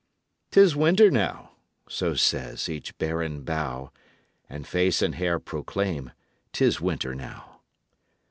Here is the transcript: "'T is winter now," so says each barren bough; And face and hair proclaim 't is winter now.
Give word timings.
"'T 0.49 0.59
is 0.59 0.75
winter 0.75 1.11
now," 1.11 1.51
so 1.87 2.15
says 2.15 2.67
each 2.67 2.97
barren 2.97 3.43
bough; 3.43 3.91
And 4.49 4.65
face 4.65 4.99
and 5.03 5.13
hair 5.13 5.37
proclaim 5.37 6.11
't 6.53 6.65
is 6.65 6.81
winter 6.81 7.13
now. 7.13 7.59